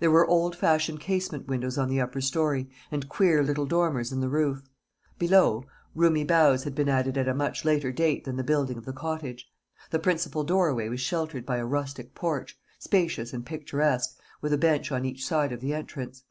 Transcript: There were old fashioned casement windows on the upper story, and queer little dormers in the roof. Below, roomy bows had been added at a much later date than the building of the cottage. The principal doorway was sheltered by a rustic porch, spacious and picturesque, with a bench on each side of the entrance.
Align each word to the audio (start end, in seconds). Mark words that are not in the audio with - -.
There 0.00 0.10
were 0.10 0.26
old 0.26 0.54
fashioned 0.54 1.00
casement 1.00 1.48
windows 1.48 1.78
on 1.78 1.88
the 1.88 1.98
upper 1.98 2.20
story, 2.20 2.68
and 2.92 3.08
queer 3.08 3.42
little 3.42 3.64
dormers 3.64 4.12
in 4.12 4.20
the 4.20 4.28
roof. 4.28 4.62
Below, 5.18 5.64
roomy 5.94 6.24
bows 6.24 6.64
had 6.64 6.74
been 6.74 6.90
added 6.90 7.16
at 7.16 7.26
a 7.26 7.32
much 7.32 7.64
later 7.64 7.90
date 7.90 8.24
than 8.24 8.36
the 8.36 8.44
building 8.44 8.76
of 8.76 8.84
the 8.84 8.92
cottage. 8.92 9.50
The 9.90 9.98
principal 9.98 10.44
doorway 10.44 10.90
was 10.90 11.00
sheltered 11.00 11.46
by 11.46 11.56
a 11.56 11.64
rustic 11.64 12.14
porch, 12.14 12.58
spacious 12.78 13.32
and 13.32 13.46
picturesque, 13.46 14.18
with 14.42 14.52
a 14.52 14.58
bench 14.58 14.92
on 14.92 15.06
each 15.06 15.24
side 15.26 15.52
of 15.52 15.62
the 15.62 15.72
entrance. 15.72 16.24